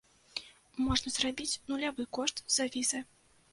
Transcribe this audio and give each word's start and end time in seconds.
Можна 0.85 1.13
зрабіць 1.17 1.59
нулявы 1.73 2.09
кошт 2.19 2.43
за 2.59 2.69
візы. 2.77 3.07